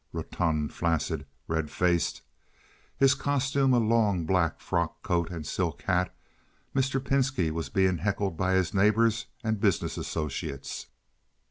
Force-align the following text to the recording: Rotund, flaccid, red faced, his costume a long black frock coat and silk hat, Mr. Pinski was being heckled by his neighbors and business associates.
Rotund, 0.13 0.73
flaccid, 0.73 1.27
red 1.47 1.69
faced, 1.69 2.23
his 2.97 3.13
costume 3.13 3.71
a 3.71 3.77
long 3.77 4.25
black 4.25 4.59
frock 4.59 5.03
coat 5.03 5.29
and 5.29 5.45
silk 5.45 5.83
hat, 5.83 6.11
Mr. 6.75 6.99
Pinski 6.99 7.51
was 7.51 7.69
being 7.69 7.99
heckled 7.99 8.35
by 8.35 8.53
his 8.53 8.73
neighbors 8.73 9.27
and 9.43 9.59
business 9.61 9.99
associates. 9.99 10.87